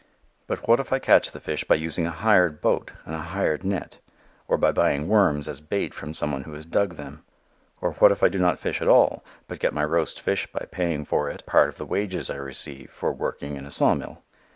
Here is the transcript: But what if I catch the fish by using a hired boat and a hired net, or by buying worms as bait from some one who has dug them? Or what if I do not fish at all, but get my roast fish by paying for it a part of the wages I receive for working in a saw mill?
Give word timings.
But 0.47 0.67
what 0.67 0.79
if 0.79 0.91
I 0.91 0.97
catch 0.97 1.29
the 1.31 1.39
fish 1.39 1.63
by 1.63 1.75
using 1.75 2.07
a 2.07 2.09
hired 2.09 2.59
boat 2.59 2.89
and 3.05 3.13
a 3.13 3.19
hired 3.19 3.63
net, 3.63 3.99
or 4.47 4.57
by 4.57 4.71
buying 4.71 5.07
worms 5.07 5.47
as 5.47 5.61
bait 5.61 5.93
from 5.93 6.15
some 6.15 6.31
one 6.31 6.41
who 6.41 6.53
has 6.53 6.65
dug 6.65 6.95
them? 6.95 7.23
Or 7.81 7.91
what 7.93 8.11
if 8.11 8.23
I 8.23 8.29
do 8.29 8.39
not 8.39 8.57
fish 8.57 8.81
at 8.81 8.87
all, 8.87 9.23
but 9.47 9.59
get 9.59 9.75
my 9.75 9.83
roast 9.85 10.19
fish 10.19 10.51
by 10.51 10.65
paying 10.71 11.05
for 11.05 11.29
it 11.29 11.41
a 11.41 11.45
part 11.45 11.69
of 11.69 11.77
the 11.77 11.85
wages 11.85 12.31
I 12.31 12.37
receive 12.37 12.89
for 12.89 13.13
working 13.13 13.57
in 13.57 13.65
a 13.67 13.69
saw 13.69 13.93
mill? 13.93 14.23